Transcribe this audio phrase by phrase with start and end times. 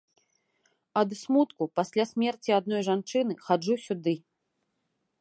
[1.01, 4.15] Ад смутку, пасля смерці адной жанчыны, хаджу сюды.